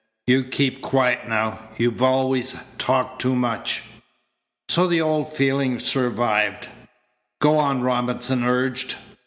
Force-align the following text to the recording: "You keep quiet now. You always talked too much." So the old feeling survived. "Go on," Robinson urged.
"You 0.25 0.45
keep 0.45 0.81
quiet 0.81 1.27
now. 1.27 1.59
You 1.77 1.95
always 2.03 2.55
talked 2.79 3.21
too 3.21 3.35
much." 3.35 3.83
So 4.67 4.87
the 4.87 4.99
old 4.99 5.31
feeling 5.31 5.79
survived. 5.79 6.67
"Go 7.39 7.59
on," 7.59 7.81
Robinson 7.83 8.43
urged. 8.43 8.95